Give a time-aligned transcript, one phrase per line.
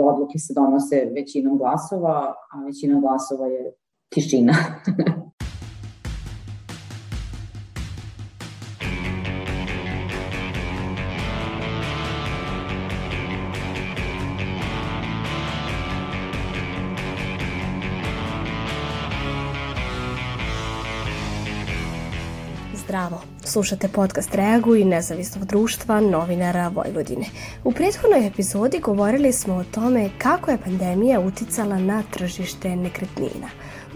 [0.00, 3.74] odluke se donose većinom glasova, a većina glasova je
[4.08, 4.54] tišina.
[23.54, 27.26] Slušate podcast Reagu i nezavisnog društva novinara Vojvodine.
[27.64, 33.48] U prethodnoj epizodi govorili smo o tome kako je pandemija uticala na tržište nekretnina.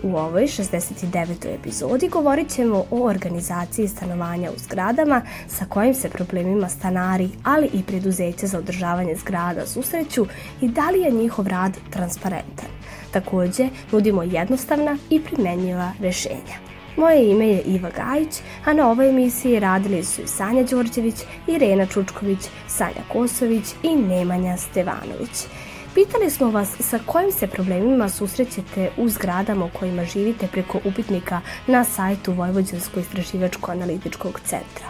[0.02, 1.54] U ovoj 69.
[1.60, 7.82] epizodi govorit ćemo o organizaciji stanovanja u zgradama sa kojim se problemima stanari, ali i
[7.82, 10.26] preduzeća za održavanje zgrada susreću
[10.60, 12.68] i da li je njihov rad transparentan.
[13.10, 16.67] Takođe, nudimo jednostavna i primenjiva rešenja.
[16.98, 21.14] Moje ime je Iva Gajić, a na ovoj emisiji radili su i Sanja Đorđević,
[21.46, 22.38] Irena Čučković,
[22.68, 25.46] Sanja Kosović i Nemanja Stevanović.
[25.94, 31.40] Pitali smo vas sa kojim se problemima susrećete u zgradama u kojima živite preko upitnika
[31.66, 34.86] na sajtu Vojvođansko istraživačko-analitičkog centra.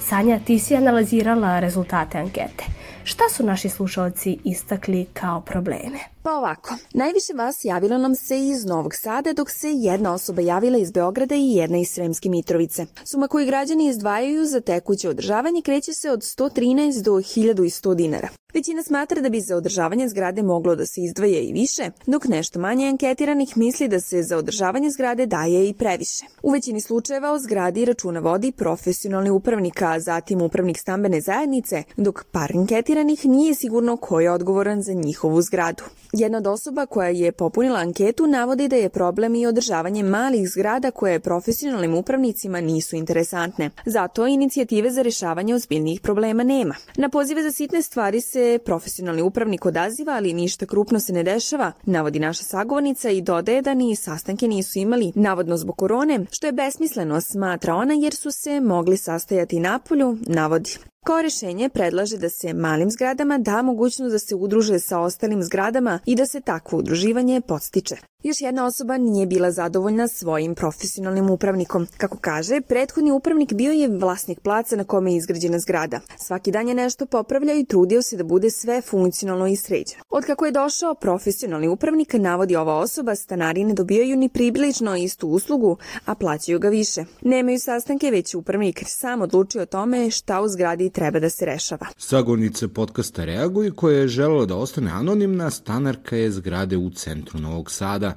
[0.00, 2.64] Sanja, ti si analizirala rezultate ankete.
[3.04, 5.98] Šta su naši slušalci istakli kao probleme?
[6.26, 10.78] Pa ovako, najviše vas javilo nam se iz Novog Sada, dok se jedna osoba javila
[10.78, 12.86] iz Beograda i jedna iz Sremske Mitrovice.
[13.04, 18.28] Suma koju građani izdvajaju za tekuće održavanje kreće se od 113 do 1100 dinara.
[18.54, 22.58] Većina smatra da bi za održavanje zgrade moglo da se izdvaja i više, dok nešto
[22.58, 26.24] manje anketiranih misli da se za održavanje zgrade daje i previše.
[26.42, 32.24] U većini slučajeva o zgradi računa vodi profesionalni upravnik, a zatim upravnik stambene zajednice, dok
[32.24, 35.82] par anketiranih nije sigurno ko je odgovoran za njihovu zgradu.
[36.18, 40.90] Jedna od osoba koja je popunila anketu navodi da je problem i održavanje malih zgrada
[40.90, 43.70] koje profesionalnim upravnicima nisu interesantne.
[43.86, 46.74] Zato inicijative za rešavanje ozbiljnijih problema nema.
[46.96, 51.72] Na pozive za sitne stvari se profesionalni upravnik odaziva, ali ništa krupno se ne dešava,
[51.82, 56.52] navodi naša sagovornica i dodaje da ni sastanke nisu imali, navodno zbog korone, što je
[56.52, 60.78] besmisleno, smatra ona jer su se mogli sastajati napolju, navodi.
[61.06, 65.98] Kao rešenje predlaže da se malim zgradama da mogućnost da se udruže sa ostalim zgradama
[66.06, 67.96] i da se takvo udruživanje podstiče.
[68.26, 71.86] Još jedna osoba nije bila zadovoljna svojim profesionalnim upravnikom.
[71.96, 76.00] Kako kaže, prethodni upravnik bio je vlasnik placa na kome je izgrađena zgrada.
[76.18, 80.02] Svaki dan je nešto popravljao i trudio se da bude sve funkcionalno i sređeno.
[80.10, 85.28] Od kako je došao profesionalni upravnik, navodi ova osoba, stanari ne dobijaju ni približno istu
[85.28, 87.04] uslugu, a plaćaju ga više.
[87.20, 91.86] Nemaju sastanke, već upravnik sam odlučio o tome šta u zgradi treba da se rešava.
[91.96, 97.70] Sagornice podcasta Reaguj, koja je želela da ostane anonimna, stanarka je zgrade u centru Novog
[97.70, 98.15] Sada.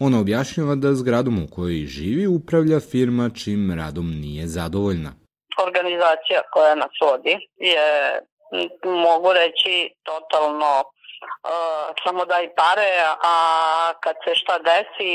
[0.00, 5.10] Ona objašnjava da zgradom u kojoj živi upravlja firma čim radom nije zadovoljna.
[5.66, 7.86] Organizacija koja nas vodi je,
[8.84, 12.90] mogu reći, totalno uh, samo daj pare,
[13.32, 13.36] a
[14.02, 15.12] kad se šta desi,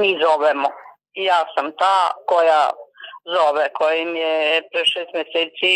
[0.00, 0.68] mi zovemo.
[1.14, 2.70] Ja sam ta koja
[3.34, 5.74] zove, koja im je pre šest meseci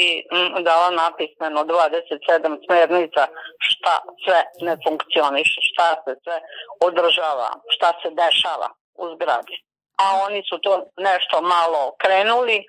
[0.68, 3.22] dala napismeno 27 smernica
[3.68, 3.94] šta
[4.24, 6.40] sve ne funkcioniše, šta se sve
[6.80, 9.56] održava, šta se dešava u zgradi.
[10.02, 12.56] A oni su to nešto malo krenuli.
[12.56, 12.64] E, e,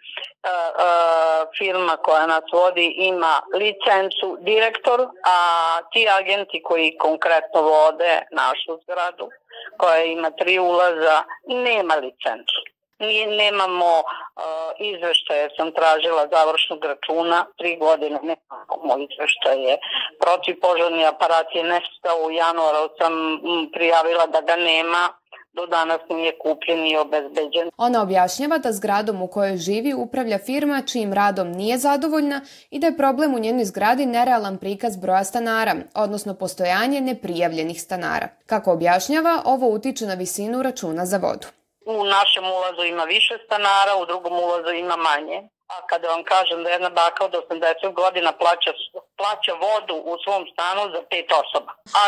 [1.57, 4.99] firma koja nas vodi ima licencu direktor,
[5.35, 5.37] a
[5.91, 9.29] ti agenti koji konkretno vode našu zgradu,
[9.77, 12.61] koja ima tri ulaza, nema licencu.
[13.07, 14.03] Mi nemamo uh,
[14.91, 19.73] izveštaje, sam tražila završnog računa, tri godine nemamo izveštaje.
[20.23, 23.13] Protivpožarni aparat je nestao u januaru, sam
[23.73, 25.03] prijavila da ga nema,
[25.53, 27.69] do danas nije kupljen i obezbeđen.
[27.77, 32.87] Ona objašnjava da zgradom u kojoj živi upravlja firma čijim radom nije zadovoljna i da
[32.87, 38.27] je problem u njenoj zgradi nerealan prikaz broja stanara, odnosno postojanje neprijavljenih stanara.
[38.45, 41.60] Kako objašnjava, ovo utiče na visinu računa za vodu.
[41.99, 45.39] U našem ulazu ima više stanara, u drugom ulazu ima manje.
[45.67, 48.71] A kada vam kažem da jedna baka od 80 godina plaća,
[49.17, 52.01] plaća vodu u svom stanu za pet osoba, a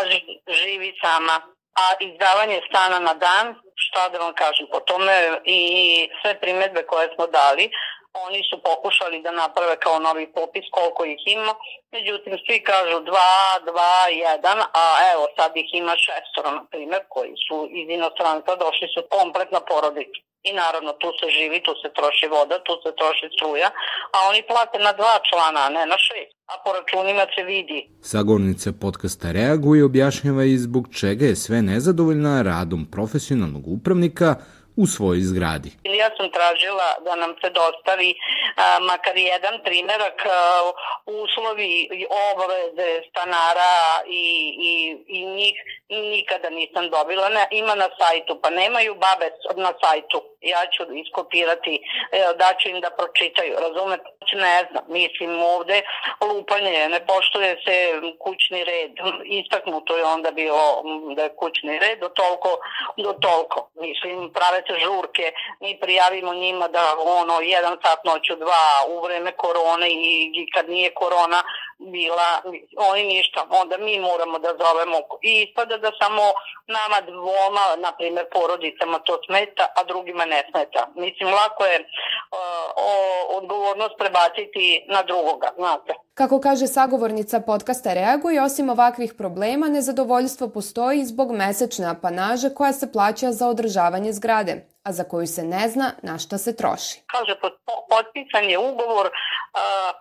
[0.62, 1.36] živi sama,
[1.84, 5.62] a izdavanje stana na dan, šta da vam kažem, po tome i
[6.22, 7.72] sve primetbe koje smo dali,
[8.28, 11.54] Oni su pokušali da naprave kao novi popis koliko ih ima,
[11.96, 13.82] međutim svi kažu 2, 2,
[14.44, 19.02] 1, a evo sad ih ima šestoro, na primjer, koji su iz inostranstva došli su
[19.16, 20.20] kompletna porodica.
[20.50, 23.70] I naravno tu se živi, tu se troši voda, tu se troši struja,
[24.16, 26.34] a oni plate na dva člana, a ne na šest.
[26.52, 27.80] A po računima se vidi.
[28.12, 34.30] Sagornica podcasta reaguje i objašnjava i zbog čega je sve nezadovoljna radom profesionalnog upravnika
[34.76, 35.70] u svojoj zgradi.
[35.84, 40.32] Ja sam tražila da nam se dostavi a, makar jedan primerak a,
[41.06, 41.90] uslovi
[42.32, 43.76] obaveze stanara
[44.08, 44.26] i,
[44.72, 44.74] i,
[45.08, 45.56] i njih
[45.90, 47.30] nikada nisam dobila.
[47.30, 50.33] Ne, ima na sajtu, pa nemaju babe na sajtu.
[50.44, 51.74] Ja ću iskopirati,
[52.12, 54.04] e, daću im da pročitaju, razumete?
[54.34, 55.82] Ne znam, mislim ovde
[56.22, 57.76] lupanje, ne poštuje se
[58.20, 58.92] kućni red.
[59.26, 60.56] Istaknuto je onda bio
[61.16, 62.50] da je kućni red do toliko,
[62.98, 63.70] do toliko.
[63.76, 65.26] Mislim, prave se žurke,
[65.60, 66.84] mi prijavimo njima da
[67.22, 71.44] ono, jedan sat noću, dva, u vreme korone i, i kad nije korona,
[71.78, 72.42] bila,
[72.78, 76.24] oni ništa, onda mi moramo da zovemo i ispada da samo
[76.68, 80.82] nama dvoma, na primjer porodicama to smeta, a drugima ne smeta.
[80.96, 81.88] Mislim, lako je uh,
[82.90, 82.92] o,
[83.38, 85.94] odgovornost prebaciti na drugoga, znate.
[86.14, 92.92] Kako kaže sagovornica podcasta Reaguj, osim ovakvih problema, nezadovoljstvo postoji zbog mesečne apanaže koja se
[92.92, 97.02] plaća za održavanje zgrade a za koju se ne zna na šta se troši.
[97.08, 97.36] Kaže,
[97.90, 99.10] potpisan je ugovor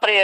[0.00, 0.16] pre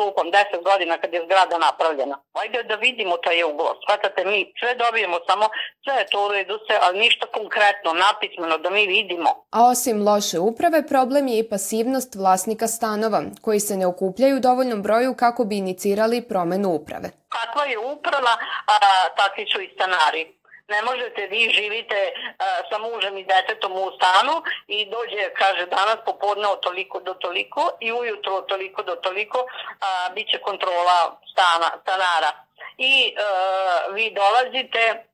[0.00, 2.16] lupom 10 godina kad je zgrada napravljena.
[2.32, 3.76] Ajde da vidimo taj ugovor.
[3.82, 5.44] Shvatate, mi sve dobijemo, samo
[5.84, 9.30] sve je to u redu se, ali ništa konkretno, napismeno, da mi vidimo.
[9.50, 14.40] A osim loše uprave, problem je i pasivnost vlasnika stanova, koji se ne okupljaju u
[14.48, 17.08] dovoljnom broju kako bi inicirali promenu uprave.
[17.28, 18.34] Kakva je uprava,
[18.66, 18.76] a,
[19.16, 20.35] takvi su i stanari
[20.68, 25.98] ne možete, vi živite uh, sa mužem i detetom u stanu i dođe, kaže, danas
[26.04, 31.20] popodne od toliko do toliko i ujutro od toliko do toliko uh, bit će kontrola
[31.32, 32.30] stana, stanara.
[32.78, 35.04] I uh, vi dolazite,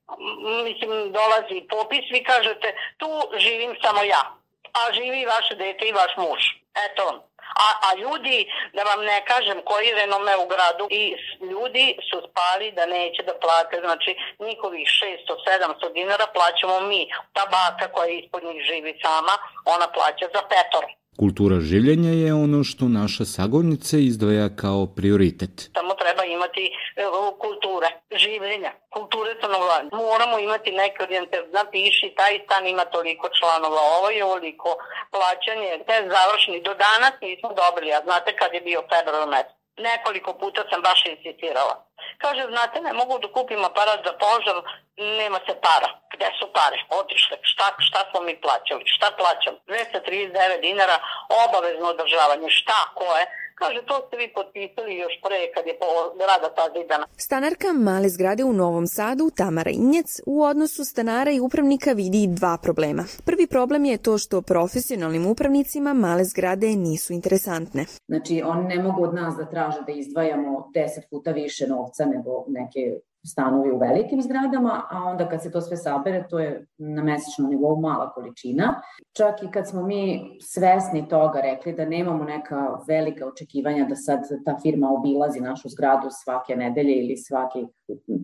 [0.65, 4.23] mislim, dolazi popis, vi kažete, tu živim samo ja,
[4.73, 6.41] a živi vaše dete i vaš muž.
[6.87, 7.32] Eto,
[7.67, 8.39] A, a ljudi,
[8.77, 11.03] da vam ne kažem koji renome u gradu, i
[11.53, 14.11] ljudi su spali da neće da plate, znači
[14.47, 17.03] njihovih 600-700 dinara plaćamo mi.
[17.37, 19.35] Ta baka koja ispod njih živi sama,
[19.75, 20.85] ona plaća za petor.
[21.21, 25.55] Kultura življenja je ono što naša sagornica izdvaja kao prioritet.
[25.79, 26.65] Samo treba imati
[27.39, 29.89] kulture življenja, kulture stanovanja.
[29.93, 34.77] Moramo imati neke orijente, napiši, taj stan ima toliko članova, ovo je ovoliko
[35.11, 36.61] plaćanje, te završni.
[36.61, 39.53] Do danas nismo dobili, a znate kad je bio februar mesec.
[39.77, 41.75] Nekoliko puta sam baš insistirala.
[42.19, 44.57] Kaže, znate, ne mogu da kupim aparat za požar,
[44.97, 45.89] nema se para.
[46.15, 46.79] Gde su pare?
[47.01, 47.37] Otišle.
[47.43, 48.83] Šta, šta smo mi plaćali?
[48.87, 49.55] Šta plaćam?
[49.67, 50.97] 239 dinara
[51.45, 52.51] obavezno održavanje.
[52.51, 52.79] Šta?
[52.95, 53.25] Ko je?
[53.61, 55.75] Kaže, to ste vi potpisali još pre kad je
[56.31, 57.07] rada ta zidana.
[57.17, 62.59] Stanarka male zgrade u Novom Sadu, Tamara Injec, u odnosu stanara i upravnika vidi dva
[62.63, 63.05] problema.
[63.25, 67.85] Prvi problem je to što profesionalnim upravnicima male zgrade nisu interesantne.
[68.09, 72.45] Znači, oni ne mogu od nas da traže da izdvajamo 10 puta više novca nego
[72.49, 72.81] neke
[73.27, 77.51] stanovi u velikim zgradama, a onda kad se to sve sabere, to je na mesečnom
[77.51, 78.83] nivou mala količina.
[79.17, 84.21] Čak i kad smo mi svesni toga rekli da nemamo neka velika očekivanja da sad
[84.45, 87.67] ta firma obilazi našu zgradu svake nedelje ili svakih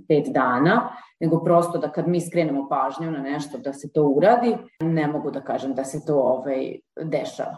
[0.09, 0.89] pet dana,
[1.21, 5.31] nego prosto da kad mi skrenemo pažnju na nešto da se to uradi, ne mogu
[5.31, 7.56] da kažem da se to ovaj, dešava.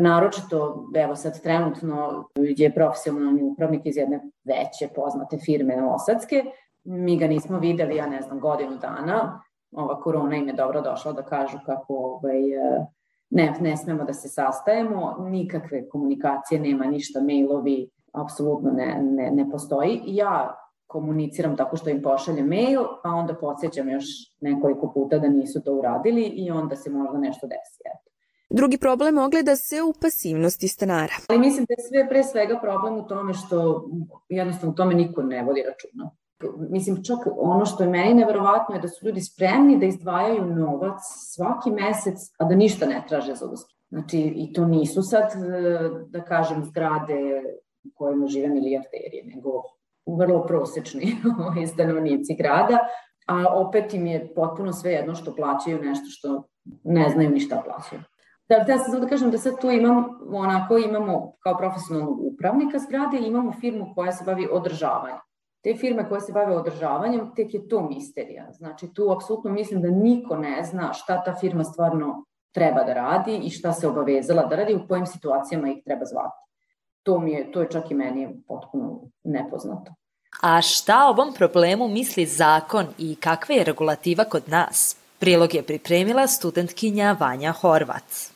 [0.00, 6.44] Naročito, evo sad trenutno je profesionalni upravnik iz jedne veće poznate firme Novosadske,
[6.84, 11.12] mi ga nismo videli, ja ne znam, godinu dana, ova korona im je dobro došla
[11.12, 12.40] da kažu kako ovaj,
[13.30, 19.50] ne, ne smemo da se sastajemo, nikakve komunikacije nema, ništa, mailovi, apsolutno ne, ne, ne
[19.50, 20.02] postoji.
[20.06, 20.56] Ja
[20.86, 24.04] komuniciram tako što im pošaljem mail, a onda podsjećam još
[24.40, 27.82] nekoliko puta da nisu to uradili i onda se možda nešto desi.
[27.84, 28.10] Eto.
[28.50, 31.14] Drugi problem ogleda se u pasivnosti stanara.
[31.28, 33.88] Ali mislim da je sve pre svega problem u tome što
[34.28, 36.10] jednostavno u tome niko ne vodi računa
[36.70, 41.00] mislim čak ono što je meni neverovatno je da su ljudi spremni da izdvajaju novac
[41.34, 43.76] svaki mesec, a da ništa ne traže za uspeh.
[43.88, 45.32] Znači, i to nisu sad,
[46.08, 47.42] da kažem, zgrade
[47.84, 49.50] u kojima žive milijarderi, nego
[50.06, 51.16] vrlo prosečni
[51.72, 52.78] stanovnici grada,
[53.26, 56.42] a opet im je potpuno sve jedno što plaćaju nešto što
[56.84, 58.02] ne znaju ni šta plaćaju.
[58.48, 63.18] Da, da sam da kažem da sad tu imam, onako imamo kao profesionalnog upravnika zgrade,
[63.18, 65.18] imamo firmu koja se bavi održavanjem.
[65.62, 68.52] Te firme koje se bave održavanjem, tek je to misterija.
[68.52, 73.40] Znači tu apsolutno mislim da niko ne zna šta ta firma stvarno treba da radi
[73.44, 76.42] i šta se obavezala da radi, u kojim situacijama ih treba zvati.
[77.02, 79.94] To, mi je, to je čak i meni potpuno nepoznato.
[80.40, 84.96] A šta o ovom problemu misli zakon i kakva je regulativa kod nas?
[85.18, 88.32] Prilog je pripremila studentkinja Vanja Horvac.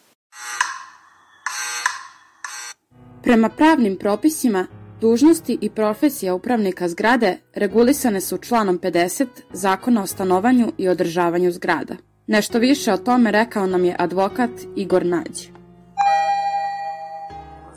[3.23, 4.67] Prema pravnim propisima,
[5.01, 11.95] Dužnosti i profesija upravnika zgrade regulisane su članom 50 Zakona o stanovanju i održavanju zgrada.
[12.27, 15.49] Nešto više o tome rekao nam je advokat Igor Nađ.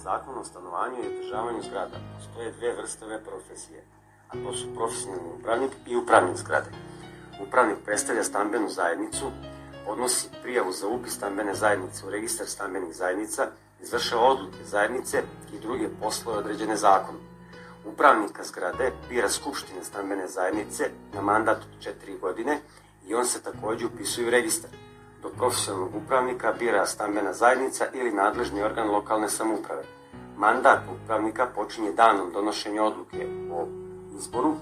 [0.03, 3.83] Zakon o stanovanju i održavanju zgrada postoje dve vrste ove profesije,
[4.29, 6.69] a to su profesionalni upravnik i upravnik zgrade.
[7.47, 9.25] Upravnik predstavlja stambenu zajednicu,
[9.87, 13.47] odnosi prijavu za upis stambene zajednice u registar stambenih zajednica,
[13.83, 17.21] izvršava odluke zajednice i druge poslove određene zakonom.
[17.85, 22.59] Upravnika zgrade bira Skupština stambene zajednice na mandat od 4 godine
[23.07, 24.71] i on se takođe upisuje u registar,
[25.21, 29.83] dok profesionalnog upravnika bira stambena zajednica ili nadležni organ lokalne samuprave.
[30.37, 33.67] Mandat upravnika počinje danom donošenja odluke o
[34.17, 34.55] izboru,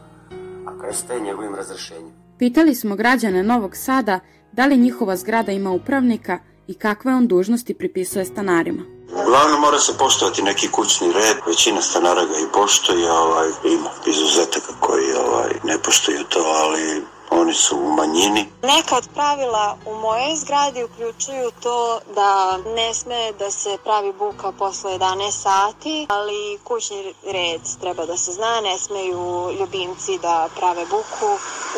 [0.67, 2.11] a prestaje njegovim razrešenjem.
[2.39, 4.19] Pitali smo građane Novog Sada
[4.51, 8.83] da li njihova zgrada ima upravnika i kakve on dužnosti pripisuje stanarima.
[9.25, 14.73] Uglavnom mora se poštovati neki kućni red, većina stanara ga i poštuje, ovaj, ima izuzetaka
[14.79, 17.01] koji ovaj, ne poštuju to, ali
[17.37, 18.45] oni su u manjini.
[18.63, 24.51] Neka od pravila u mojoj zgradi uključuju to da ne sme da se pravi buka
[24.51, 30.85] posle 11 sati, ali kućni red treba da se zna, ne smeju ljubimci da prave
[30.85, 31.29] buku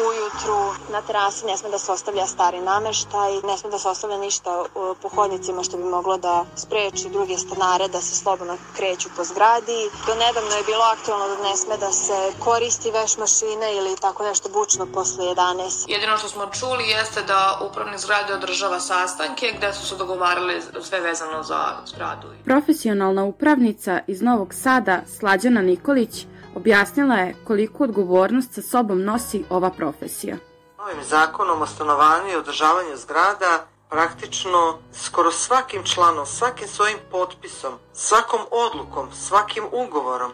[0.09, 0.59] ujutru,
[0.91, 4.63] na terasi ne sme da se ostavlja stari nameštaj, ne sme da se ostavlja ništa
[5.01, 9.89] po hodnicima što bi moglo da spreči druge stanare da se slobodno kreću po zgradi.
[10.07, 14.23] Do nedavno je bilo aktualno da ne sme da se koristi veš mašine ili tako
[14.23, 15.85] nešto bučno posle 11 11.
[15.87, 20.99] Jedino što smo čuli jeste da upravnik zgrade održava sastanke gde su se dogovarali sve
[21.01, 22.27] vezano za zgradu.
[22.45, 26.25] Profesionalna upravnica iz Novog Sada, Slađana Nikolić,
[26.55, 30.37] objasnila je koliko odgovornost sa sobom nosi ova profesija.
[30.77, 38.39] Novim zakonom o stanovanju i održavanju zgrada praktično skoro svakim članom, svakim svojim potpisom, svakom
[38.51, 40.31] odlukom, svakim ugovorom,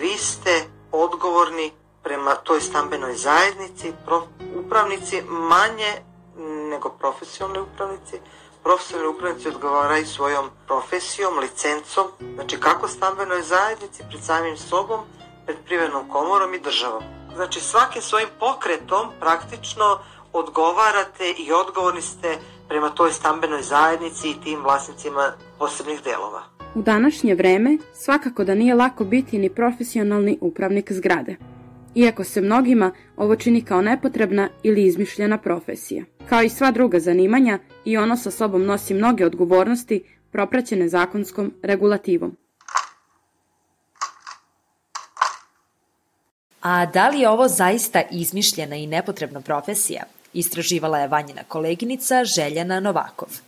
[0.00, 1.72] vi ste odgovorni
[2.06, 4.22] prema toj stambenoj zajednici, prof,
[4.64, 5.92] upravnici manje
[6.70, 8.16] nego profesionalni upravnici.
[8.62, 15.00] Profesionalni upravnici odgovaraju svojom profesijom, licencom, znači kako stambenoj zajednici, pred samim sobom,
[15.46, 17.02] pred privrednom komorom i državom.
[17.34, 19.98] Znači svakim svojim pokretom praktično
[20.32, 26.42] odgovarate i odgovorni ste prema toj stambenoj zajednici i tim vlasnicima posebnih delova.
[26.74, 31.36] U današnje vreme svakako da nije lako biti ni profesionalni upravnik zgrade
[31.96, 36.04] iako se mnogima ovo čini kao nepotrebna ili izmišljena profesija.
[36.28, 42.36] Kao i sva druga zanimanja, i ono sa sobom nosi mnoge odgovornosti propraćene zakonskom regulativom.
[46.60, 50.02] A da li je ovo zaista izmišljena i nepotrebna profesija?
[50.32, 53.45] Istraživala je Vanjina koleginica Željana Novakov.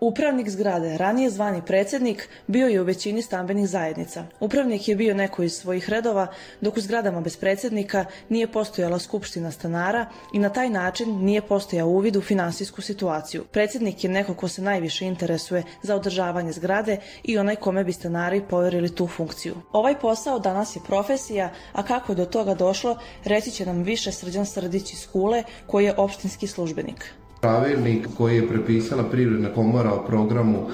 [0.00, 4.26] Upravnik zgrade, ranije zvani predsednik, bio je u većini stambenih zajednica.
[4.40, 6.26] Upravnik je bio neko iz svojih redova,
[6.60, 11.88] dok u zgradama bez predsednika nije postojala skupština stanara i na taj način nije postojao
[11.88, 13.44] uvid u finansijsku situaciju.
[13.52, 18.42] Predsednik je neko ko se najviše interesuje za održavanje zgrade i onaj kome bi stanari
[18.50, 19.54] poverili tu funkciju.
[19.72, 24.12] Ovaj posao danas je profesija, a kako je do toga došlo, reći će nam više
[24.12, 27.14] Srđan Srdić iz Kule, koji je opštinski službenik.
[27.44, 30.68] Pravilnik koji je prepisala Privredna komora o programu e,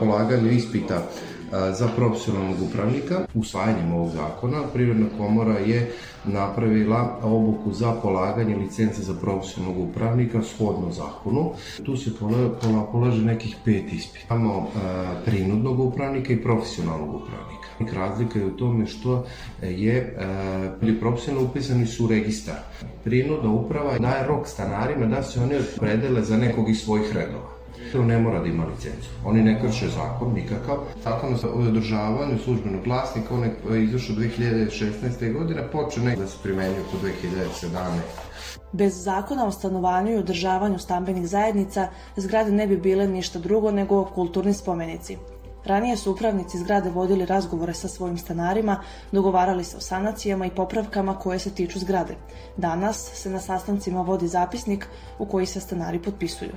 [0.00, 1.02] polaganja ispita e,
[1.72, 3.20] za profesionalnog upravnika.
[3.34, 5.92] Usvajanjem ovog zakona Privredna komora je
[6.24, 11.52] napravila obuku za polaganje licence za profesionalnog upravnika shodno zakonu.
[11.84, 12.10] Tu se
[12.92, 14.34] polaže nekih pet ispita.
[14.34, 14.80] Imamo e,
[15.24, 17.57] prinudnog upravnika i profesionalnog upravnika.
[17.94, 19.24] Razlika je u tome što
[19.62, 20.14] je e,
[20.80, 22.56] pri profesionalno upisani su u registar.
[23.04, 27.58] Prinudna uprava daje rok stanarima da se oni predele za nekog iz svojih redova.
[27.92, 29.08] To ne mora da ima licencu.
[29.24, 30.76] Oni ne krše zakon nikakav.
[31.04, 35.32] Zakon o održavanju službenog glasnika, on je izašao 2016.
[35.32, 38.28] godine, počeo nekada da se primenjuje po 2017.
[38.72, 44.04] Bez zakona o stanovanju i održavanju stambenih zajednica, zgrade ne bi bile ništa drugo nego
[44.04, 45.16] kulturni spomenici.
[45.64, 48.80] Ranije su upravnici zgrade vodili razgovore sa svojim stanarima,
[49.12, 52.16] dogovarali se o sanacijama i popravkama koje se tiču zgrade.
[52.56, 54.86] Danas se na sastancima vodi zapisnik
[55.18, 56.52] u koji se stanari potpisuju.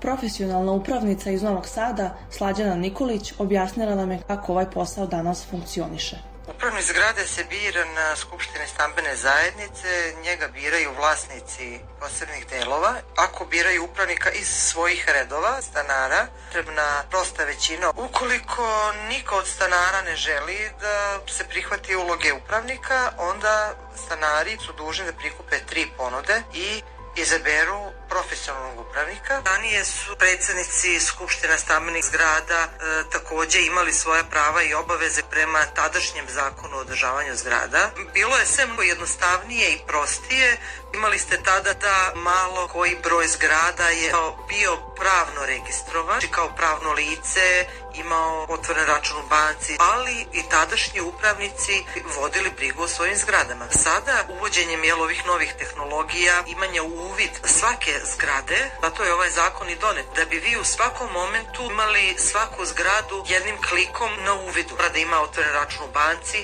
[0.00, 6.33] Profesionalna upravnica iz Novog Sada, Slađana Nikolić, objasnila nam je kako ovaj posao danas funkcioniše.
[6.46, 12.94] Upravni zgrade se bira na Skupštine stambene zajednice, njega biraju vlasnici posebnih delova.
[13.16, 17.90] Ako biraju upravnika iz svojih redova stanara, trebna prosta većina.
[17.90, 23.74] Ukoliko niko od stanara ne želi da se prihvati uloge upravnika, onda
[24.06, 26.82] stanari su dužni da prikupe tri ponude i
[27.16, 27.80] izaberu
[28.14, 29.42] profesionalnog upravnika.
[29.44, 32.70] Ranije su predsednici Skupštine stambenih zgrada e,
[33.12, 37.90] takođe imali svoje prava i obaveze prema tadašnjem zakonu o održavanju zgrada.
[38.14, 40.56] Bilo je sve jednostavnije i prostije.
[40.94, 44.12] Imali ste tada da malo koji broj zgrada je
[44.48, 51.00] bio pravno registrovan, znači kao pravno lice, imao otvoren račun u banci, ali i tadašnji
[51.00, 51.84] upravnici
[52.16, 53.66] vodili brigu o svojim zgradama.
[53.70, 59.76] Sada, uvođenjem jel, ovih novih tehnologija, imanje uvid svake zgrade, zato je ovaj zakon i
[59.76, 64.72] donet, da bi vi u svakom momentu imali svaku zgradu jednim klikom na uvidu.
[64.74, 66.40] Mora da ima otvoren račun u banci,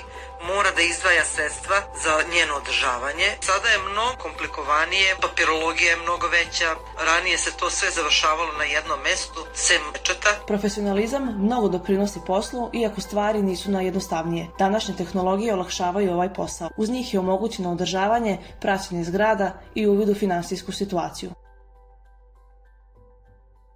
[0.49, 3.29] mora da izdvaja sredstva za njeno održavanje.
[3.41, 6.69] Sada je mnogo komplikovanije, papirologija je mnogo veća,
[7.07, 10.31] ranije se to sve završavalo na jednom mestu, sem četa.
[10.47, 14.47] Profesionalizam mnogo doprinosi poslu, iako stvari nisu najjednostavnije.
[14.59, 16.69] Današnje tehnologije olakšavaju ovaj posao.
[16.77, 21.31] Uz njih je omogućeno održavanje, praćenje zgrada i uvid u finansijsku situaciju.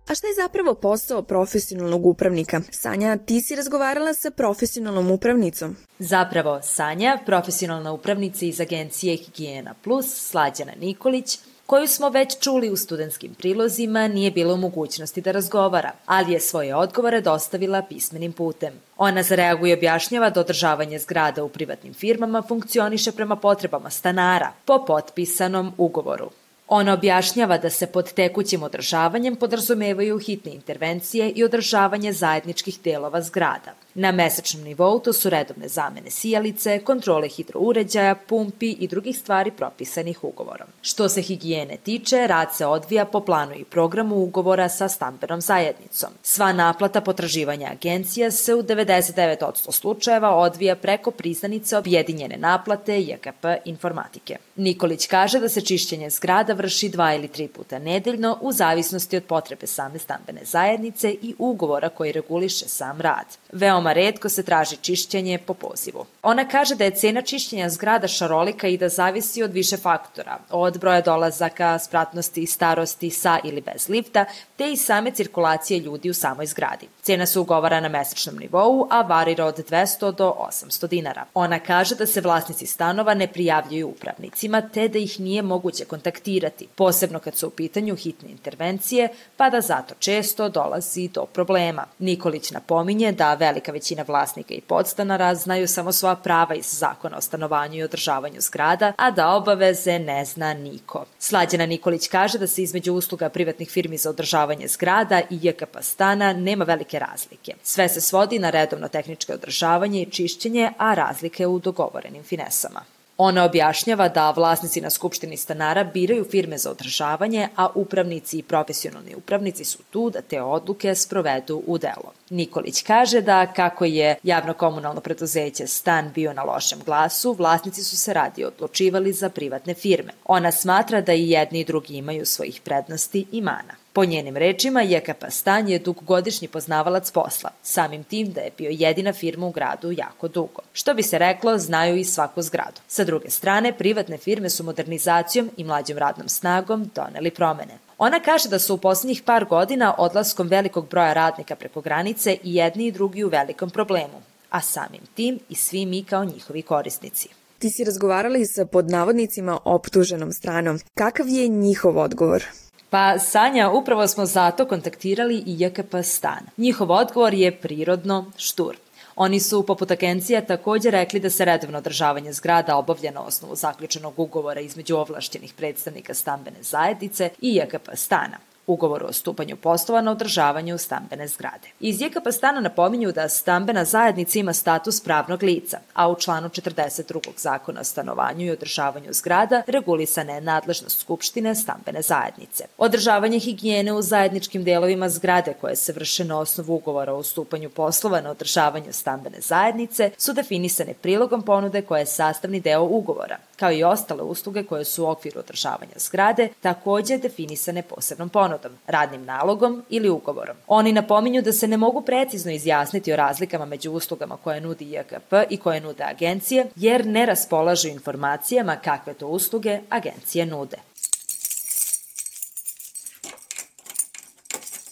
[0.08, 2.62] A šta je zapravo posao profesionalnog upravnika?
[2.72, 5.76] Sanja, ti si razgovarala sa profesionalnom upravnicom.
[6.00, 12.78] Zapravo, Sanja, profesionalna upravnica iz agencije Higijena Plus, Slađana Nikolić, koju smo već čuli u
[12.78, 18.74] studentskim prilozima, nije bila u mogućnosti da razgovara, ali je svoje odgovore dostavila pismenim putem.
[18.98, 24.52] Ona za reagu i objašnjava da održavanje zgrada u privatnim firmama funkcioniše prema potrebama stanara
[24.66, 26.30] po potpisanom ugovoru.
[26.68, 33.85] Ona objašnjava da se pod tekućim održavanjem podrazumevaju hitne intervencije i održavanje zajedničkih delova zgrada.
[33.96, 40.24] Na mesečnom nivou to su redovne zamene sijalice, kontrole hidrouređaja, pumpi i drugih stvari propisanih
[40.24, 40.68] ugovorom.
[40.82, 46.10] Što se higijene tiče, rad se odvija po planu i programu ugovora sa stambenom zajednicom.
[46.24, 54.38] Sva naplata potraživanja agencija se u 99% slučajeva odvija preko priznanice objedinjene naplate JKP informatike.
[54.56, 59.24] Nikolić kaže da se čišćenje zgrada vrši dva ili tri puta nedeljno u zavisnosti od
[59.24, 63.26] potrebe same stambene zajednice i ugovora koji reguliše sam rad.
[63.52, 66.06] Veoma redko se traži čišćenje po pozivu.
[66.24, 70.80] Ona kaže da je cena čišćenja zgrada šarolika i da zavisi od više faktora, od
[70.80, 74.26] broja dolazaka, spratnosti, starosti, sa ili bez lifta,
[74.56, 76.88] te i same cirkulacije ljudi u samoj zgradi.
[77.02, 81.26] Cena se ugovara na mesečnom nivou, a varira od 200 do 800 dinara.
[81.34, 86.68] Ona kaže da se vlasnici stanova ne prijavljuju upravnicima, te da ih nije moguće kontaktirati,
[86.76, 91.86] posebno kad su u pitanju hitne intervencije, pa da zato često dolazi do problema.
[92.00, 97.22] Nikolić napominje da velika većina vlasnika i podstanara znaju samo svoja prava iz zakona o
[97.22, 101.06] stanovanju i održavanju zgrada, a da obaveze ne zna niko.
[101.20, 106.34] Slađana Nikolić kaže da se između usluga privatnih firmi za održavanje zgrada i JKP stana
[106.34, 107.54] nema velike razlike.
[107.64, 112.95] Sve se svodi na redovno tehničko održavanje i čišćenje, a razlike u dogovorenim finesama.
[113.18, 119.16] Ona objašnjava da vlasnici na Skupštini stanara biraju firme za održavanje, a upravnici i profesionalni
[119.16, 122.14] upravnici su tu da te odluke sprovedu u delo.
[122.30, 127.98] Nikolić kaže da kako je javno komunalno preduzeće Stan bio na lošem glasu, vlasnici su
[127.98, 130.12] se radi odlučivali za privatne firme.
[130.26, 133.85] Ona smatra da i jedni i drugi imaju svojih prednosti i mana.
[133.96, 139.14] Po njenim rečima, JKP Stan je dugogodišnji poznavalac posla, samim tim da je bio jedina
[139.14, 140.62] firma u gradu jako dugo.
[140.74, 142.82] Što bi se reklo, znaju i svaku zgradu.
[142.88, 147.78] Sa druge strane, privatne firme su modernizacijom i mlađom radnom snagom doneli promene.
[147.98, 152.56] Ona kaže da su u poslednjih par godina odlaskom velikog broja radnika preko granice i
[152.56, 157.30] jedni i drugi u velikom problemu, a samim tim i svi mi kao njihovi korisnici.
[157.60, 160.80] Ti si razgovarali sa podnavodnicima optuženom stranom.
[160.94, 162.44] Kakav je njihov odgovor?
[162.90, 166.40] Pa, Sanja, upravo smo zato kontaktirali i JKP stan.
[166.58, 168.78] Njihov odgovor je prirodno štur.
[169.16, 174.20] Oni su, poput agencija, takođe rekli da se redovno održavanje zgrada obavlja na osnovu zaključenog
[174.20, 180.78] ugovora između ovlašćenih predstavnika stambene zajednice i JKP stana ugovoru o stupanju poslova na održavanju
[180.78, 181.68] stambene zgrade.
[181.80, 187.20] Iz JKP stana napominju da stambena zajednica ima status pravnog lica, a u članu 42.
[187.38, 192.66] zakona o stanovanju i održavanju zgrada regulisana je nadležnost Skupštine stambene zajednice.
[192.78, 198.22] Održavanje higijene u zajedničkim delovima zgrade koje se vrše na osnovu ugovora o stupanju poslova
[198.22, 203.84] na održavanju stambene zajednice su definisane prilogom ponude koja je sastavni deo ugovora, kao i
[203.84, 208.55] ostale usluge koje su u okviru održavanja zgrade takođe definisane posebnom ponudom,
[208.88, 210.56] radnim nalogom ili ugovorom.
[210.68, 215.34] Oni napominju da se ne mogu precizno izjasniti o razlikama među uslugama koje nudi JKP
[215.50, 220.78] i koje nude agencije, jer ne raspolažu informacijama kakve to usluge agencije nude.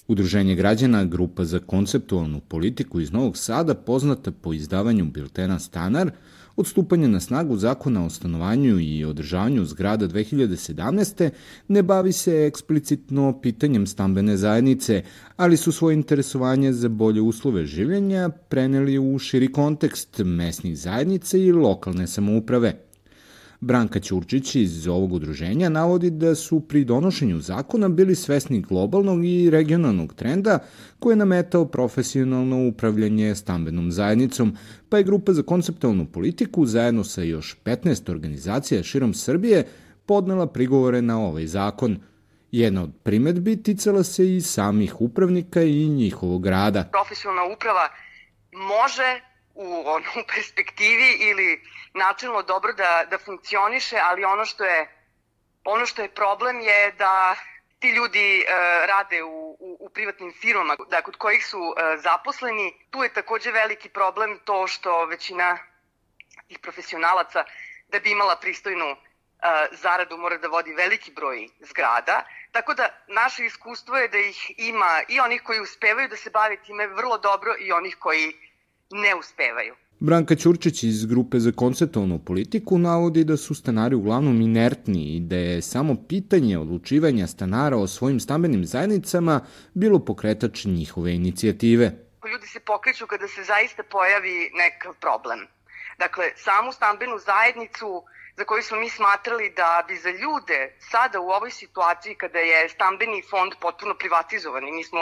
[0.08, 6.12] Udruženje građana Grupa za konceptualnu politiku iz Novog Sada, poznata po izdavanju biltena Stanar,
[6.56, 11.30] od stupanja na snagu zakona o stanovanju i održavanju zgrada 2017.
[11.68, 15.04] ne bavi se eksplicitno pitanjem stambene zajednice,
[15.36, 21.52] ali su svoje interesovanje za bolje uslove življenja preneli u širi kontekst mesnih zajednica i
[21.52, 22.74] lokalne samouprave–
[23.64, 29.50] Branka Ćurčić iz ovog udruženja navodi da su pri donošenju zakona bili svesni globalnog i
[29.50, 30.60] regionalnog trenda
[31.00, 34.58] koje je nametao profesionalno upravljanje stambenom zajednicom,
[34.90, 39.68] pa je grupa za konceptualnu politiku zajedno sa još 15 organizacija širom Srbije
[40.06, 41.98] podnela prigovore na ovaj zakon.
[42.52, 46.90] Jedna od primetbi ticala se i samih upravnika i njihovog rada.
[46.92, 47.88] Profesionalna uprava
[48.52, 51.62] može u onu perspektivi ili
[51.94, 55.00] načinno dobro da, da funkcioniše, ali ono što je
[55.66, 57.36] ono što je problem je da
[57.80, 58.46] ti ljudi e,
[58.88, 62.88] rade u, u, u privatnim firmama, da kod kojih su e, zaposleni.
[62.90, 65.58] Tu je takođe veliki problem to što većina
[66.48, 67.44] tih profesionalaca
[67.88, 68.96] da bi imala pristojnu e,
[69.72, 72.24] zaradu mora da vodi veliki broj zgrada.
[72.52, 76.64] Tako da naše iskustvo je da ih ima i onih koji uspevaju da se bave
[76.64, 78.34] time vrlo dobro i onih koji
[78.94, 79.74] ne uspevaju.
[80.00, 85.36] Branka Ćurčić iz Grupe za konceptualnu politiku navodi da su stanari uglavnom inertni i da
[85.36, 89.40] je samo pitanje odlučivanja stanara o svojim stambenim zajednicama
[89.74, 91.86] bilo pokretač njihove inicijative.
[92.32, 95.40] Ljudi se pokreću kada se zaista pojavi nekav problem.
[96.00, 98.04] Dakle, samu stambenu zajednicu
[98.38, 102.70] za koju smo mi smatrali da bi za ljude sada u ovoj situaciji kada je
[102.70, 105.00] stambeni fond potpuno privatizovan i mi smo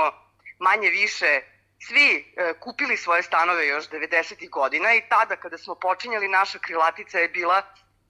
[0.59, 1.41] manje više
[1.87, 4.49] svi e, kupili svoje stanove još 90.
[4.49, 7.61] godina i tada kada smo počinjali naša krilatica je bila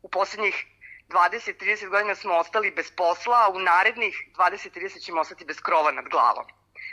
[0.02, 0.66] u poslednjih
[1.10, 6.06] 20-30 godina smo ostali bez posla, a u narednih 20-30 ćemo ostati bez krova nad
[6.06, 6.46] glavom.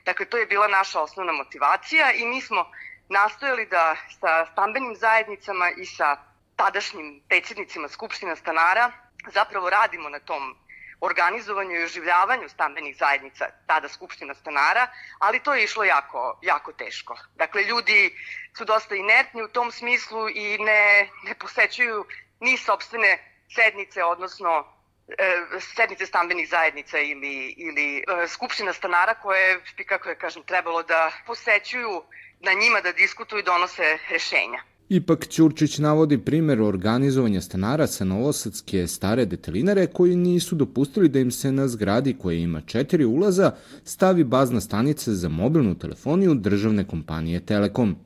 [0.04, 2.70] Dakle, to je bila naša osnovna motivacija i mi smo
[3.08, 6.16] nastojali da sa stambenim zajednicama i sa
[6.56, 8.92] tadašnjim predsjednicima Skupština stanara
[9.32, 10.56] zapravo radimo na tom
[11.00, 14.86] organizovanju i oživljavanju stambenih zajednica, tada Skupština stanara,
[15.18, 17.18] ali to je išlo jako, jako teško.
[17.34, 18.10] Dakle, ljudi
[18.56, 22.04] su dosta inertni u tom smislu i ne, ne posećuju
[22.40, 23.18] ni sobstvene
[23.54, 24.64] sednice, odnosno
[25.08, 30.82] e, sednice stambenih zajednica ili, ili e, skupština stanara koje bi, kako je kažem, trebalo
[30.82, 32.02] da posećuju
[32.40, 34.62] na njima da diskutuju i donose rešenja.
[34.88, 41.30] Ipak Ćurčić navodi primer organizovanja stanara sa novosadske stare detelinare koji nisu dopustili da im
[41.30, 43.52] se na zgradi koja ima četiri ulaza
[43.84, 47.96] stavi bazna stanica za mobilnu telefoniju državne kompanije Telekom.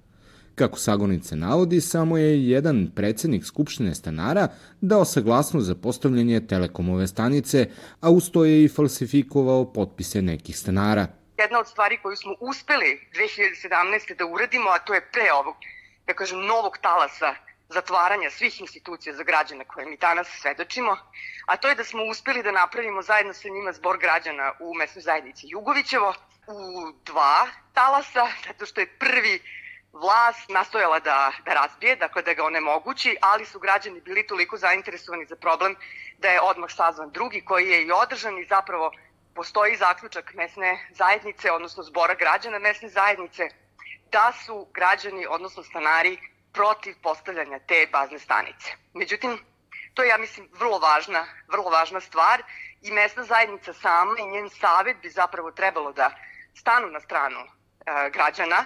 [0.55, 4.49] Kako Sagornice navodi, samo je jedan predsednik Skupštine stanara
[4.81, 7.69] dao saglasnost za postavljanje Telekomove stanice,
[8.01, 11.07] a usto je i falsifikovao potpise nekih stanara.
[11.39, 14.19] Jedna od stvari koju smo uspeli 2017.
[14.19, 15.55] da uradimo, a to je pre ovog
[16.13, 17.35] da kažem, novog talasa
[17.69, 20.97] zatvaranja svih institucija za građane koje mi danas svedočimo,
[21.47, 25.03] a to je da smo uspeli da napravimo zajedno sa njima zbor građana u mesnoj
[25.03, 26.15] zajednici Jugovićevo
[26.47, 29.41] u dva talasa, zato što je prvi
[29.93, 35.27] vlast nastojala da, da razbije, dakle da ga onemogući, ali su građani bili toliko zainteresovani
[35.27, 35.77] za problem
[36.19, 38.93] da je odmah sazvan drugi koji je i održan i zapravo
[39.35, 43.49] postoji zaključak mesne zajednice, odnosno zbora građana mesne zajednice
[44.13, 46.19] da su građani, odnosno stanari,
[46.53, 48.73] protiv postavljanja te bazne stanice.
[48.95, 49.39] Međutim,
[49.95, 52.43] to je, ja mislim, vrlo važna, vrlo važna stvar
[52.83, 56.11] i mesna zajednica sama i njen savet bi zapravo trebalo da
[56.55, 58.65] stanu na stranu e, građana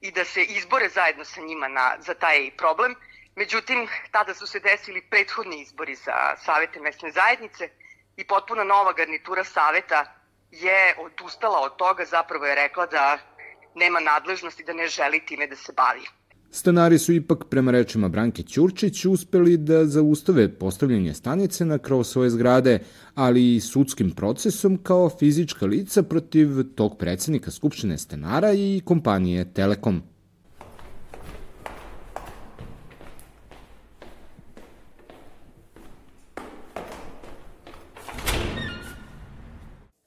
[0.00, 2.94] i da se izbore zajedno sa njima na, za taj problem.
[3.36, 7.68] Međutim, tada su se desili prethodni izbori za savete mesne zajednice
[8.16, 10.04] i potpuno nova garnitura saveta
[10.50, 13.18] je odustala od toga, zapravo je rekla da
[13.76, 16.06] nema nadležnosti, da ne želi time da se bavi.
[16.50, 22.30] Stanari su ipak, prema rečima Branke Ćurčić, uspeli da zaustave postavljanje stanice na krov svoje
[22.30, 22.78] zgrade,
[23.14, 30.02] ali i sudskim procesom kao fizička lica protiv tog predsednika Skupštine stanara i kompanije Telekom.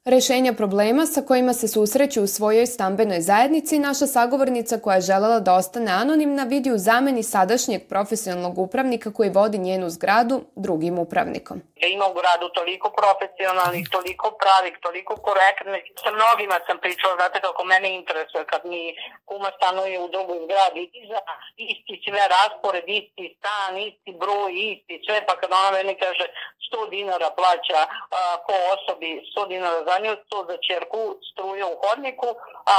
[0.08, 5.40] Rešenja problema sa kojima se susreću u svojoj stambenoj zajednici naša sagovornica koja je želela
[5.40, 11.62] da ostane anonimna vidi u zameni sadašnjeg profesionalnog upravnika koji vodi njenu zgradu drugim upravnikom.
[11.86, 15.84] Ima u gradu toliko profesionalnih, toliko pravih, toliko korektnih.
[16.04, 20.84] Sa mnogima sam pričala, znate kako mene interesuje kad mi kuma stanuje u drugoj zgradi
[21.04, 21.20] iza,
[21.58, 26.26] isti sve raspored, isti stan, isti broj, isti sve, pa kad ona meni kaže
[26.72, 31.76] 100 dinara plaća a, po osobi, 100 dinara za nju, 100 za čerku, struje u
[31.82, 32.30] hodniku,
[32.76, 32.78] a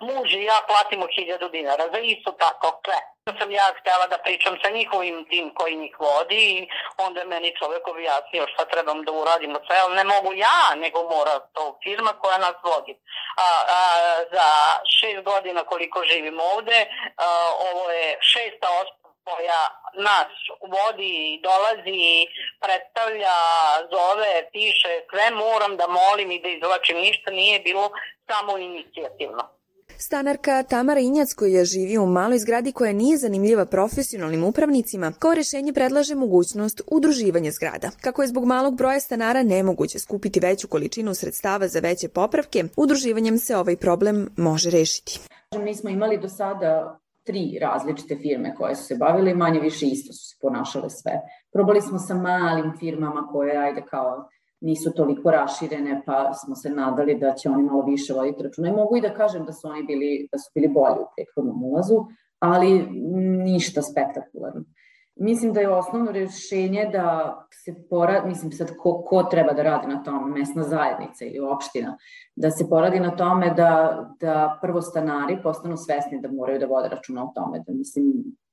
[0.00, 2.98] muž i ja platimo 1000 dinara za isto tako sve
[3.38, 7.56] sam ja htjela da pričam sa njihovim tim koji njih vodi i onda je meni
[7.58, 12.12] čovjek objasnio šta trebam da uradimo sve, ali ne mogu ja, nego mora to firma
[12.22, 12.94] koja nas vodi.
[13.36, 13.80] A, a,
[14.34, 14.48] za
[14.96, 16.78] šest godina koliko živim ovde,
[17.16, 17.26] a,
[17.70, 19.62] ovo je šesta osoba koja
[20.08, 20.32] nas
[20.74, 22.26] vodi dolazi
[22.64, 23.36] predstavlja,
[23.92, 27.90] zove, piše, sve moram da molim i da izvlačim, ništa nije bilo
[28.28, 29.58] samo inicijativno.
[30.00, 35.72] Stanarka Tamara Injac koja živi u maloj zgradi koja nije zanimljiva profesionalnim upravnicima, kao rešenje
[35.72, 37.90] predlaže mogućnost udruživanja zgrada.
[38.00, 43.38] Kako je zbog malog broja stanara nemoguće skupiti veću količinu sredstava za veće popravke, udruživanjem
[43.38, 45.20] se ovaj problem može rešiti.
[45.64, 49.86] Mi smo imali do sada tri različite firme koje su se bavile i manje više
[49.86, 51.12] isto su se ponašale sve.
[51.52, 54.28] Probali smo sa malim firmama koje, ajde kao
[54.60, 58.68] nisu toliko raširene, pa smo se nadali da će oni malo više voditi računa.
[58.68, 61.64] I mogu i da kažem da su oni bili, da su bili bolji u prethodnom
[61.64, 62.04] ulazu,
[62.38, 62.86] ali
[63.44, 64.64] ništa spektakularno.
[65.20, 69.86] Mislim da je osnovno rešenje da se poradi, mislim sad ko, ko treba da radi
[69.86, 71.96] na tome, mesna zajednica ili opština,
[72.36, 76.88] da se poradi na tome da, da prvo stanari postanu svesni da moraju da vode
[76.88, 78.04] računa o tome, da mislim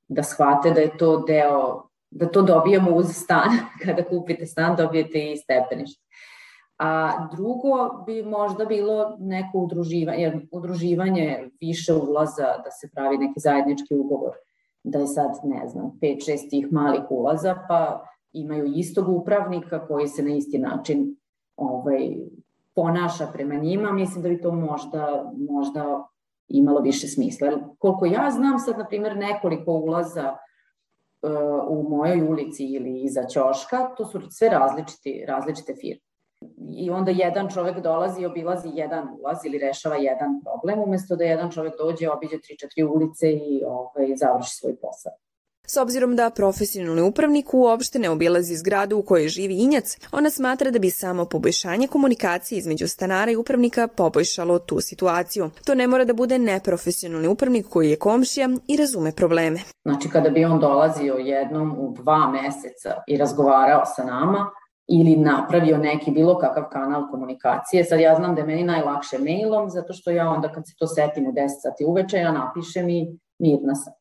[0.08, 3.50] da shvate da je to deo da to dobijamo uz stan.
[3.86, 6.04] Kada kupite stan, dobijete i stepenište.
[6.78, 13.40] A drugo bi možda bilo neko udruživanje, jer udruživanje više ulaza da se pravi neki
[13.40, 14.32] zajednički ugovor,
[14.84, 20.24] da je sad, ne znam, 5-6 tih malih ulaza, pa imaju istog upravnika koji se
[20.24, 21.16] na isti način
[21.58, 22.16] ovaj,
[22.76, 26.08] ponaša prema njima, mislim da bi to možda, možda
[26.48, 27.48] imalo više smisla.
[27.80, 30.36] Koliko ja znam sad, na primjer, nekoliko ulaza
[31.68, 36.02] u mojoj ulici ili iza ćoška, to su sve različiti, različite firme.
[36.78, 41.24] I onda jedan čovek dolazi i obilazi jedan ulaz ili rešava jedan problem, umesto da
[41.24, 45.14] jedan čovek dođe, obiđe 3-4 ulice i ovaj, završi svoj posao.
[45.68, 50.72] S obzirom da profesionalni upravnik uopšte ne obilazi zgradu u kojoj živi Injac, ona smatra
[50.72, 55.50] da bi samo poboljšanje komunikacije između stanara i upravnika poboljšalo tu situaciju.
[55.66, 59.60] To ne mora da bude neprofesionalni upravnik koji je komšija i razume probleme.
[59.86, 64.52] Znači kada bi on dolazio jednom u dva meseca i razgovarao sa nama,
[64.88, 67.84] ili napravio neki bilo kakav kanal komunikacije.
[67.84, 70.88] Sad ja znam da je meni najlakše mailom, zato što ja onda kad se to
[70.88, 73.94] setim u 10 sati uveče, ja napišem i mirna sam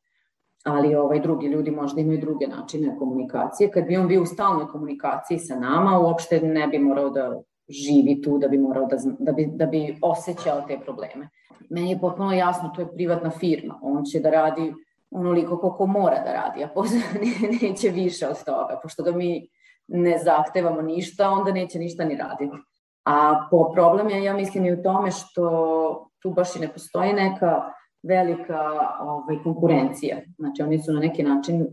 [0.65, 3.71] ali ovaj drugi ljudi možda imaju druge načine komunikacije.
[3.71, 8.23] Kad bi on bio u stalnoj komunikaciji sa nama, uopšte ne bi morao da živi
[8.23, 11.29] tu, da bi morao da, da, bi, da bi osjećao te probleme.
[11.71, 14.75] Meni je potpuno jasno, to je privatna firma, on će da radi
[15.11, 16.99] onoliko koliko mora da radi, a posle
[17.63, 19.49] neće više od toga, pošto ga mi
[19.89, 22.57] ne zahtevamo ništa, onda neće ništa ni raditi.
[23.05, 27.13] A po problem je, ja mislim, i u tome što tu baš i ne postoji
[27.13, 27.63] neka
[28.05, 28.61] velika
[29.01, 30.17] ovaj, konkurencija.
[30.39, 31.67] Znači oni su na neki način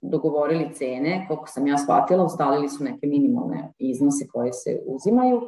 [0.00, 5.40] dogovorili cene, koliko sam ja shvatila, ustalili su neke minimalne iznose koje se uzimaju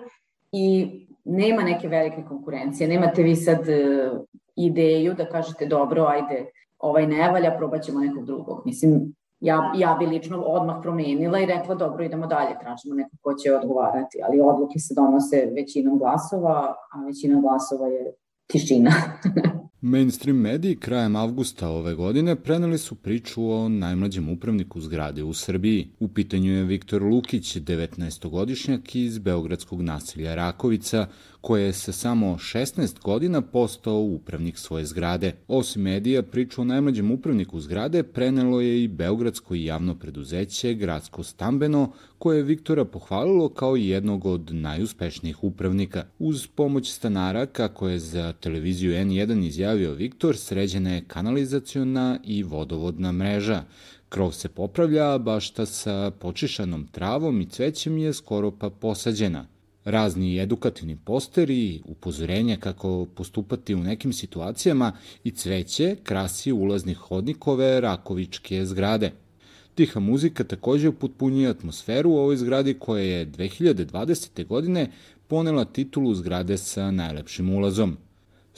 [0.52, 0.90] i
[1.24, 2.88] nema neke velike konkurencije.
[2.88, 4.10] Nemate vi sad e,
[4.56, 6.46] ideju da kažete dobro, ajde,
[6.78, 8.62] ovaj ne valja, probat ćemo nekog drugog.
[8.64, 13.34] Mislim, ja, ja bi lično odmah promenila i rekla dobro, idemo dalje, tražimo neko ko
[13.34, 18.12] će odgovarati, ali odluke se donose većinom glasova, a većina glasova je
[18.46, 18.90] tišina.
[19.80, 25.88] Mainstream mediji krajem avgusta ove godine preneli su priču o najmlađem upravniku zgrade u Srbiji.
[26.00, 31.06] U pitanju je Viktor Lukić, 19-godišnjak iz Beogradskog naselja Rakovica,
[31.40, 35.32] koje je sa samo 16 godina postao upravnik svoje zgrade.
[35.48, 41.92] Osim medija, priču o najmlađem upravniku zgrade prenelo je i Beogradsko javno preduzeće Gradsko stambeno,
[42.18, 46.04] koje je Viktora pohvalilo kao jednog od najuspešnijih upravnika.
[46.18, 53.12] Uz pomoć stanara, kako je za televiziju N1 izjavio Viktor, sređena je kanalizaciona i vodovodna
[53.12, 53.62] mreža.
[54.08, 59.46] Krov se popravlja, bašta sa počišanom travom i cvećem je skoro pa posađena.
[59.84, 64.92] Razni edukativni posteri, upozorenja kako postupati u nekim situacijama
[65.24, 69.12] i cveće krasi ulaznih hodnikove Rakovičke zgrade.
[69.74, 74.46] Tiha muzika takođe upotpunjuje atmosferu u ovoj zgradi koja je 2020.
[74.46, 74.90] godine
[75.26, 77.96] ponela titulu zgrade sa najlepšim ulazom.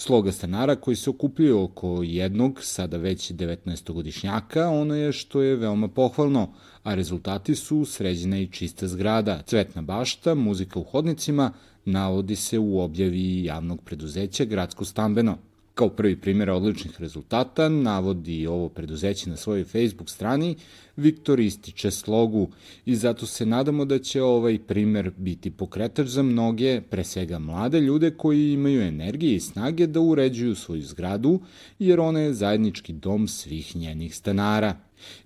[0.00, 5.88] Sloga stanara koji se okupljaju oko jednog, sada već 19-godišnjaka, ono je što je veoma
[5.88, 11.52] pohvalno, a rezultati su sređena i čista zgrada, cvetna bašta, muzika u hodnicima,
[11.84, 15.38] navodi se u objavi javnog preduzeća Gradsko stambeno.
[15.80, 20.56] Kao prvi primjer odličnih rezultata navodi ovo preduzeće na svojoj Facebook strani,
[20.96, 22.50] Viktor ističe slogu
[22.86, 27.80] i zato se nadamo da će ovaj primer biti pokretač za mnoge, pre svega mlade
[27.80, 31.40] ljude koji imaju energije i snage da uređuju svoju zgradu,
[31.78, 34.76] jer ona je zajednički dom svih njenih stanara.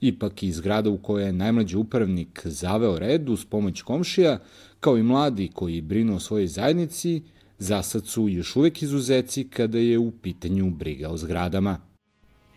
[0.00, 4.38] Ipak i zgrada u kojoj je najmlađi upravnik zaveo red uz pomoć komšija,
[4.80, 7.22] kao i mladi koji brinu o svojoj zajednici,
[7.58, 11.78] za sad su još uvek izuzeci kada je u pitanju briga o zgradama.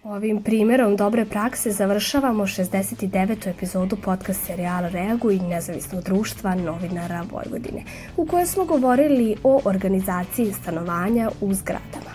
[0.03, 3.49] Ovim primerom dobre prakse završavamo 69.
[3.49, 7.83] epizodu podcast serijala Reaguj nezavisnog društva novinara Vojvodine,
[8.17, 12.11] u kojoj smo govorili o organizaciji stanovanja u zgradama.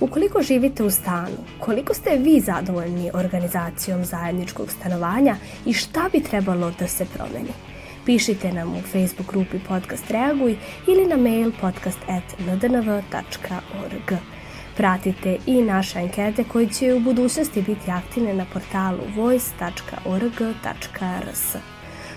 [0.00, 6.72] Ukoliko živite u stanu, koliko ste vi zadovoljni organizacijom zajedničkog stanovanja i šta bi trebalo
[6.78, 7.52] da se promeni?
[8.06, 10.56] Pišite nam u Facebook grupi Podcast Reaguj
[10.88, 14.12] ili na mail podcast.ndnv.org.
[14.76, 21.75] Pratite i naše ankete koje će u budućnosti biti aktivne na portalu voice.org.rs.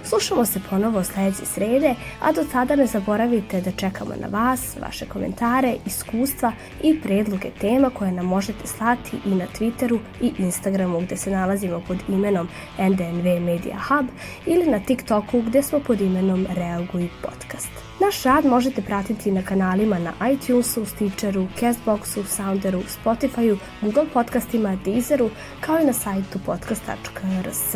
[0.10, 5.06] Slušamo se ponovo sledeće srede, a do tada ne zaboravite da čekamo na vas, vaše
[5.06, 6.52] komentare, iskustva
[6.84, 11.82] i predloge tema koje nam možete slati i na Twitteru i Instagramu gde se nalazimo
[11.88, 12.48] pod imenom
[12.80, 14.08] NDNV Media Hub
[14.46, 17.70] ili na TikToku gde smo pod imenom Reaguj Podcast.
[18.02, 25.30] Naš rad možete pratiti na kanalima na iTunesu, Stitcheru, Castboxu, Sounderu, Spotifyu, Google podcastima, Deezeru,
[25.62, 27.76] kao i na sajtu podcast.rs.